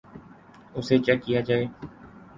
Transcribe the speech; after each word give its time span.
اسے 0.77 0.95
چیک 1.05 1.19
کیا 1.25 1.39
جائے 1.47 1.65